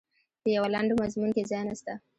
په 0.41 0.47
یوه 0.55 0.67
لنډ 0.73 0.89
مضمون 1.01 1.29
کې 1.35 1.43
ځای 1.51 1.63
نسته. 1.67 1.93